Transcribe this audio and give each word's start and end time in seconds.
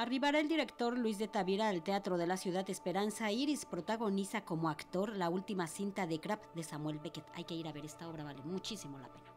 Arribará 0.00 0.40
el 0.40 0.48
director 0.48 0.96
Luis 0.96 1.18
de 1.18 1.28
Tavira 1.28 1.68
al 1.68 1.82
Teatro 1.82 2.16
de 2.16 2.26
la 2.26 2.38
Ciudad 2.38 2.70
Esperanza 2.70 3.30
Iris, 3.32 3.66
protagoniza 3.66 4.46
como 4.46 4.70
actor 4.70 5.14
la 5.14 5.28
última 5.28 5.66
cinta 5.66 6.06
de 6.06 6.18
Crap 6.18 6.42
de 6.54 6.62
Samuel 6.62 6.98
Beckett. 7.00 7.26
Hay 7.34 7.44
que 7.44 7.54
ir 7.54 7.68
a 7.68 7.72
ver 7.72 7.84
esta 7.84 8.08
obra, 8.08 8.24
vale 8.24 8.40
muchísimo 8.42 8.98
la 8.98 9.08
pena. 9.08 9.30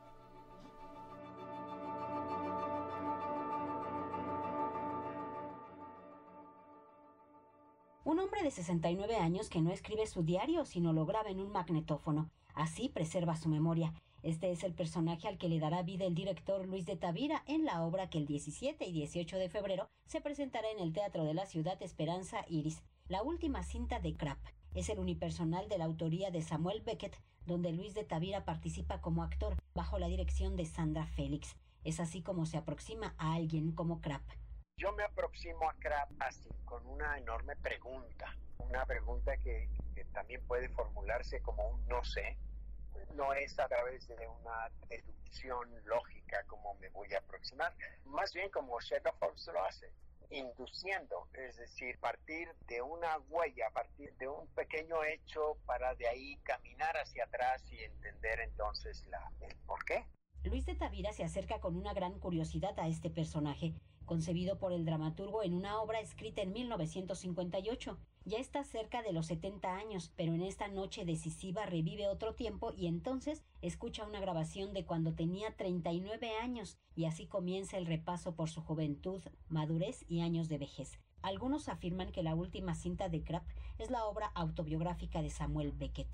Un 8.06 8.20
hombre 8.20 8.42
de 8.42 8.52
69 8.52 9.18
años 9.18 9.50
que 9.50 9.62
no 9.62 9.70
escribe 9.70 10.08
su 10.08 10.24
diario, 10.24 10.64
sino 10.64 10.94
lo 10.94 11.06
graba 11.06 11.30
en 11.30 11.42
un 11.42 11.52
magnetófono. 11.52 12.30
Así 12.54 12.88
preserva 12.88 13.36
su 13.36 13.50
memoria. 13.50 13.94
Este 14.24 14.52
es 14.52 14.64
el 14.64 14.74
personaje 14.74 15.28
al 15.28 15.38
que 15.38 15.50
le 15.50 15.60
dará 15.60 15.84
vida 15.84 16.06
el 16.06 16.16
director 16.16 16.66
Luis 16.66 16.86
de 16.86 16.96
Tavira 16.96 17.44
en 17.46 17.66
la 17.66 17.84
obra 17.84 18.10
que 18.10 18.18
el 18.18 18.26
17 18.26 18.86
y 18.86 18.94
18 18.94 19.38
de 19.38 19.50
febrero 19.50 19.90
se 20.06 20.22
presentará 20.22 20.72
en 20.72 20.80
el 20.80 20.94
Teatro 20.94 21.26
de 21.26 21.34
la 21.34 21.46
Ciudad 21.46 21.82
Esperanza 21.82 22.46
Iris, 22.48 22.82
la 23.10 23.22
última 23.22 23.64
cinta 23.64 24.00
de 24.00 24.16
Crap. 24.16 24.40
Es 24.76 24.88
el 24.88 25.00
unipersonal 25.00 25.68
de 25.68 25.78
la 25.78 25.84
autoría 25.84 26.32
de 26.32 26.42
Samuel 26.42 26.82
Beckett, 26.84 27.20
donde 27.46 27.74
Luis 27.74 27.96
de 27.96 28.06
Tavira 28.06 28.46
participa 28.46 29.02
como 29.02 29.24
actor 29.24 29.58
bajo 29.76 30.00
la 30.00 30.08
dirección 30.08 30.56
de 30.56 30.68
Sandra 30.68 31.06
Félix. 31.06 31.58
Es 31.84 32.00
así 32.00 32.22
como 32.22 32.46
se 32.46 32.56
aproxima 32.56 33.16
a 33.18 33.34
alguien 33.34 33.74
como 33.74 34.00
Crap. 34.00 34.24
Yo 34.78 34.94
me 34.94 35.04
aproximo 35.04 35.70
a 35.70 35.74
Crap 35.74 36.10
así, 36.20 36.48
con 36.64 36.88
una 36.88 37.18
enorme 37.18 37.58
pregunta, 37.58 38.38
una 38.58 38.86
pregunta 38.86 39.36
que, 39.36 39.68
que 39.94 40.06
también 40.06 40.42
puede 40.48 40.70
formularse 40.70 41.42
como 41.42 41.68
un 41.68 41.86
no 41.88 42.02
sé, 42.06 42.38
no 43.16 43.34
es 43.34 43.58
a 43.60 43.68
través 43.68 44.08
de 44.08 44.28
una 44.28 44.70
deducción 44.90 45.70
lógica 45.86 46.44
como 46.48 46.74
me 46.76 46.90
voy 46.90 47.14
a 47.14 47.20
aproximar, 47.20 47.74
más 48.06 48.34
bien 48.34 48.50
como 48.50 48.80
Sherlock 48.80 49.22
Holmes 49.22 49.48
lo 49.48 49.64
hace, 49.64 49.92
induciendo, 50.30 51.28
es 51.34 51.58
decir, 51.58 52.00
partir 52.00 52.50
de 52.68 52.82
una 52.82 53.20
huella, 53.30 53.70
partir 53.72 54.16
de 54.18 54.28
un 54.28 54.48
pequeño 54.50 55.04
hecho 55.04 55.58
para 55.66 55.96
de 55.96 56.08
ahí 56.08 56.38
caminar 56.44 56.96
hacia 56.98 57.26
atrás 57.26 57.64
y 57.72 57.84
entender 57.84 58.40
entonces 58.40 59.06
la, 59.08 59.32
el 59.42 59.56
por 59.66 59.84
qué. 59.86 60.06
Luis 60.44 60.66
de 60.66 60.76
Tavira 60.76 61.14
se 61.14 61.24
acerca 61.24 61.60
con 61.60 61.78
una 61.78 61.94
gran 61.94 62.20
curiosidad 62.20 62.78
a 62.80 62.88
este 62.88 63.10
personaje, 63.10 63.74
concebido 64.06 64.58
por 64.58 64.74
el 64.74 64.86
dramaturgo 64.86 65.44
en 65.44 65.54
una 65.54 65.80
obra 65.82 66.00
escrita 66.00 66.42
en 66.42 66.54
1958. 66.54 67.98
Ya 68.26 68.38
está 68.38 68.64
cerca 68.64 69.02
de 69.02 69.12
los 69.12 69.28
70 69.28 69.76
años, 69.76 70.12
pero 70.16 70.34
en 70.34 70.42
esta 70.42 70.68
noche 70.68 71.06
decisiva 71.06 71.66
revive 71.66 72.08
otro 72.08 72.36
tiempo 72.36 72.72
y 72.76 72.88
entonces 72.88 73.44
escucha 73.62 74.06
una 74.06 74.20
grabación 74.20 74.74
de 74.74 74.86
cuando 74.86 75.14
tenía 75.14 75.56
39 75.56 76.32
años 76.42 76.78
y 76.96 77.06
así 77.06 77.26
comienza 77.26 77.78
el 77.78 77.86
repaso 77.86 78.36
por 78.36 78.50
su 78.50 78.62
juventud, 78.62 79.22
madurez 79.50 80.06
y 80.08 80.22
años 80.22 80.48
de 80.50 80.58
vejez. 80.58 81.00
Algunos 81.22 81.70
afirman 81.70 82.12
que 82.12 82.24
la 82.24 82.36
última 82.36 82.76
cinta 82.76 83.10
de 83.10 83.24
Krapp 83.24 83.48
es 83.78 83.90
la 83.90 84.06
obra 84.06 84.28
autobiográfica 84.36 85.22
de 85.22 85.30
Samuel 85.30 85.72
Beckett 85.72 86.10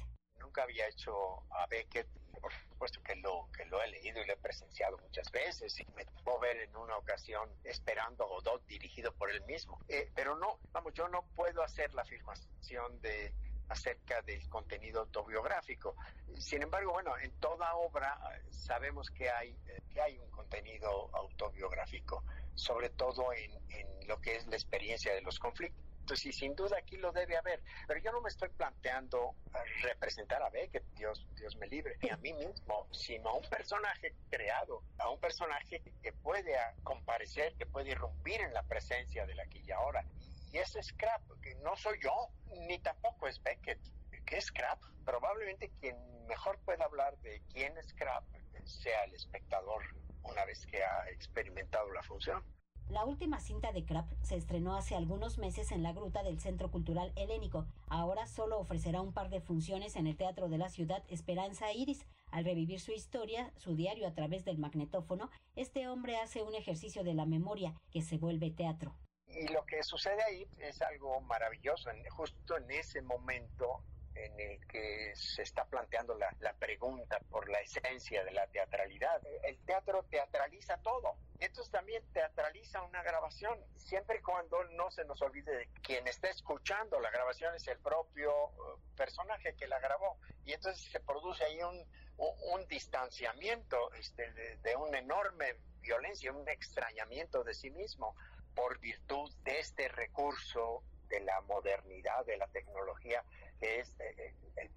nunca 0.49 0.63
había 0.63 0.87
hecho 0.87 1.43
a 1.51 1.67
Beckett, 1.67 2.07
por 2.41 2.51
supuesto 2.51 3.03
que 3.03 3.15
lo, 3.17 3.47
que 3.55 3.65
lo 3.65 3.83
he 3.83 3.87
leído 3.87 4.19
y 4.19 4.25
lo 4.25 4.33
he 4.33 4.37
presenciado 4.37 4.97
muchas 4.97 5.31
veces 5.31 5.79
y 5.79 5.85
me 5.95 6.05
tocó 6.05 6.39
ver 6.39 6.57
en 6.57 6.75
una 6.75 6.97
ocasión 6.97 7.47
Esperando 7.63 8.27
Godot 8.27 8.65
dirigido 8.65 9.13
por 9.13 9.29
él 9.29 9.43
mismo. 9.45 9.79
Eh, 9.87 10.09
pero 10.15 10.35
no, 10.35 10.57
vamos, 10.71 10.93
yo 10.95 11.07
no 11.07 11.21
puedo 11.35 11.61
hacer 11.61 11.93
la 11.93 12.01
afirmación 12.01 12.99
de 13.01 13.31
acerca 13.67 14.23
del 14.23 14.49
contenido 14.49 15.01
autobiográfico. 15.01 15.95
Sin 16.39 16.63
embargo, 16.63 16.93
bueno, 16.93 17.15
en 17.19 17.31
toda 17.39 17.75
obra 17.75 18.19
eh, 18.33 18.51
sabemos 18.51 19.11
que 19.11 19.29
hay, 19.29 19.51
eh, 19.67 19.81
que 19.93 20.01
hay 20.01 20.17
un 20.17 20.31
contenido 20.31 21.11
autobiográfico, 21.13 22.23
sobre 22.55 22.89
todo 22.89 23.31
en, 23.33 23.51
en 23.69 24.07
lo 24.07 24.19
que 24.19 24.37
es 24.37 24.47
la 24.47 24.55
experiencia 24.55 25.13
de 25.13 25.21
los 25.21 25.37
conflictos 25.37 25.88
y 26.25 26.33
sin 26.33 26.55
duda 26.55 26.77
aquí 26.77 26.97
lo 26.97 27.11
debe 27.11 27.37
haber. 27.37 27.61
Pero 27.87 27.99
yo 27.99 28.11
no 28.11 28.21
me 28.21 28.29
estoy 28.29 28.49
planteando 28.49 29.35
eh, 29.53 29.57
representar 29.83 30.41
a 30.41 30.49
Beckett, 30.49 30.83
Dios, 30.95 31.27
Dios 31.35 31.55
me 31.57 31.67
libre, 31.67 31.97
ni 32.01 32.09
a 32.09 32.17
mí 32.17 32.33
mismo, 32.33 32.87
sino 32.91 33.29
a 33.29 33.33
un 33.35 33.49
personaje 33.49 34.15
creado, 34.29 34.83
a 34.97 35.09
un 35.09 35.19
personaje 35.19 35.81
que 36.01 36.13
puede 36.13 36.55
comparecer, 36.83 37.53
que 37.55 37.65
puede 37.65 37.91
irrumpir 37.91 38.41
en 38.41 38.53
la 38.53 38.63
presencia 38.63 39.25
de 39.25 39.35
la 39.35 39.43
aquí 39.43 39.61
y 39.65 39.71
ahora. 39.71 40.03
Y 40.51 40.57
ese 40.57 40.81
Scrap, 40.81 41.21
que 41.41 41.55
no 41.55 41.75
soy 41.75 41.99
yo, 42.01 42.29
ni 42.67 42.79
tampoco 42.79 43.27
es 43.27 43.41
Beckett. 43.43 43.79
¿Qué 44.25 44.37
es 44.37 44.45
Scrap? 44.45 44.79
Probablemente 45.05 45.71
quien 45.79 45.95
mejor 46.27 46.59
pueda 46.65 46.85
hablar 46.85 47.17
de 47.19 47.41
quién 47.51 47.77
es 47.77 47.87
Scrap 47.89 48.23
sea 48.69 49.03
el 49.05 49.13
espectador 49.15 49.83
una 50.23 50.45
vez 50.45 50.65
que 50.67 50.83
ha 50.83 51.09
experimentado 51.09 51.91
la 51.91 52.03
función. 52.03 52.43
La 52.89 53.05
última 53.05 53.39
cinta 53.39 53.71
de 53.71 53.85
Krapp 53.85 54.11
se 54.23 54.35
estrenó 54.35 54.75
hace 54.75 54.95
algunos 54.95 55.37
meses 55.37 55.71
en 55.71 55.83
la 55.83 55.93
gruta 55.93 56.23
del 56.23 56.39
Centro 56.39 56.71
Cultural 56.71 57.13
Helénico. 57.15 57.67
Ahora 57.87 58.25
solo 58.25 58.57
ofrecerá 58.57 58.99
un 58.99 59.13
par 59.13 59.29
de 59.29 59.41
funciones 59.41 59.95
en 59.95 60.07
el 60.07 60.17
Teatro 60.17 60.49
de 60.49 60.57
la 60.57 60.69
Ciudad 60.69 61.03
Esperanza 61.07 61.71
Iris. 61.71 62.03
Al 62.31 62.45
revivir 62.45 62.79
su 62.79 62.91
historia, 62.91 63.53
su 63.57 63.75
diario 63.75 64.07
a 64.07 64.15
través 64.15 64.43
del 64.43 64.57
magnetófono, 64.57 65.29
este 65.55 65.87
hombre 65.87 66.17
hace 66.17 66.41
un 66.41 66.55
ejercicio 66.55 67.03
de 67.03 67.13
la 67.13 67.27
memoria 67.27 67.75
que 67.91 68.01
se 68.01 68.17
vuelve 68.17 68.49
teatro. 68.49 68.95
Y 69.27 69.47
lo 69.49 69.63
que 69.65 69.83
sucede 69.83 70.23
ahí 70.23 70.47
es 70.57 70.81
algo 70.81 71.21
maravilloso. 71.21 71.91
Justo 72.09 72.57
en 72.57 72.71
ese 72.71 73.03
momento 73.03 73.83
en 74.15 74.39
el 74.39 74.67
que 74.67 75.13
se 75.15 75.43
está 75.43 75.65
planteando 75.65 76.15
la, 76.15 76.35
la 76.39 76.53
pregunta 76.53 77.19
por 77.29 77.49
la 77.49 77.59
esencia 77.59 78.23
de 78.23 78.31
la 78.31 78.47
teatralidad. 78.47 79.21
El 79.43 79.57
teatro 79.65 80.03
teatraliza 80.09 80.77
todo. 80.77 81.17
Entonces 81.39 81.71
también 81.71 82.03
teatraliza 82.11 82.81
una 82.83 83.01
grabación, 83.01 83.57
siempre 83.77 84.17
y 84.17 84.21
cuando 84.21 84.63
no 84.75 84.91
se 84.91 85.05
nos 85.05 85.21
olvide 85.21 85.55
de 85.55 85.69
quien 85.81 86.07
está 86.07 86.29
escuchando 86.29 86.99
la 86.99 87.11
grabación 87.11 87.55
es 87.55 87.67
el 87.67 87.79
propio 87.79 88.31
uh, 88.47 88.95
personaje 88.95 89.55
que 89.55 89.67
la 89.67 89.79
grabó. 89.79 90.17
Y 90.45 90.53
entonces 90.53 90.91
se 90.91 90.99
produce 90.99 91.43
ahí 91.45 91.61
un, 91.63 91.85
un, 92.17 92.67
distanciamiento 92.67 93.91
este, 93.93 94.31
de, 94.33 94.57
de 94.57 94.75
una 94.75 94.99
enorme 94.99 95.55
violencia, 95.79 96.33
un 96.33 96.47
extrañamiento 96.49 97.43
de 97.43 97.53
sí 97.53 97.71
mismo 97.71 98.15
por 98.55 98.79
virtud 98.79 99.31
de 99.43 99.59
este 99.59 99.87
recurso 99.87 100.83
de 101.07 101.19
la 101.21 101.41
modernidad, 101.41 102.25
de 102.25 102.37
la 102.37 102.47
tecnología, 102.47 103.23
que 103.59 103.79
es 103.79 103.99
eh, 103.99 104.15
eh, 104.17 104.35
el 104.57 104.69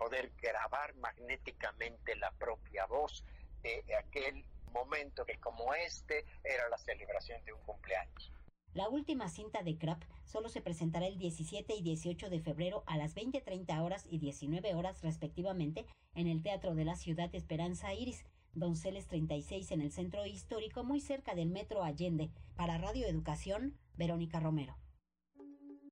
magnéticamente 0.96 2.16
la 2.16 2.30
propia 2.32 2.86
voz 2.86 3.24
de 3.62 3.84
aquel 3.96 4.44
momento 4.72 5.24
que 5.24 5.38
como 5.38 5.74
este 5.74 6.24
era 6.42 6.68
la 6.68 6.78
celebración 6.78 7.44
de 7.44 7.52
un 7.52 7.60
cumpleaños. 7.60 8.32
La 8.74 8.88
última 8.88 9.28
cinta 9.28 9.62
de 9.62 9.76
Crap 9.76 10.02
solo 10.24 10.48
se 10.48 10.62
presentará 10.62 11.06
el 11.06 11.18
17 11.18 11.74
y 11.74 11.82
18 11.82 12.30
de 12.30 12.40
febrero 12.40 12.84
a 12.86 12.96
las 12.96 13.14
20.30 13.14 13.82
horas 13.82 14.06
y 14.08 14.18
19 14.18 14.74
horas 14.74 15.02
respectivamente 15.02 15.84
en 16.14 16.26
el 16.26 16.42
Teatro 16.42 16.74
de 16.74 16.86
la 16.86 16.96
Ciudad 16.96 17.34
Esperanza 17.34 17.92
Iris, 17.92 18.24
Donceles 18.54 19.06
36 19.08 19.72
en 19.72 19.82
el 19.82 19.92
Centro 19.92 20.24
Histórico 20.24 20.84
muy 20.84 21.00
cerca 21.00 21.34
del 21.34 21.50
Metro 21.50 21.84
Allende. 21.84 22.30
Para 22.56 22.78
Radio 22.78 23.06
Educación, 23.06 23.78
Verónica 23.94 24.40
Romero. 24.40 24.74